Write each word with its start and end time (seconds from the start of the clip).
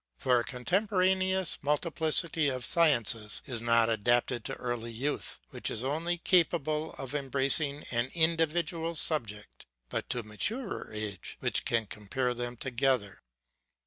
For 0.17 0.39
a 0.39 0.43
contemporaneous 0.43 1.59
multiplicity 1.61 2.47
of 2.49 2.65
sciences 2.65 3.43
is 3.45 3.61
not 3.61 3.87
adapted 3.87 4.43
to 4.45 4.55
early 4.55 4.89
youth, 4.89 5.39
which 5.51 5.69
is 5.69 5.83
only 5.83 6.17
capable 6.17 6.93
of 6.95 7.11
embra 7.11 7.45
cing 7.51 7.85
an 7.93 8.09
individual 8.15 8.95
subject, 8.95 9.65
ŌĆö 9.67 9.67
but 9.89 10.09
to 10.09 10.23
maturer 10.23 10.89
age, 10.91 11.37
which 11.39 11.65
can 11.65 11.85
compare 11.85 12.33
them 12.33 12.57
together. 12.57 13.21